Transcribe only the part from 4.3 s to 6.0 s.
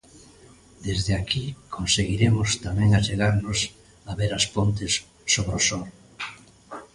as pontes sobre o Sor.